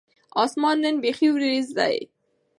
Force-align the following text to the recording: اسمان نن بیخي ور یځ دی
اسمان 0.43 0.77
نن 0.83 0.95
بیخي 1.03 1.27
ور 1.31 1.43
یځ 1.55 1.67
دی 1.77 1.97